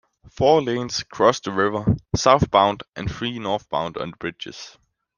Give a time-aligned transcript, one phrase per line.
[0.31, 4.75] Four lanes cross the river southbound and three northbound on bridges.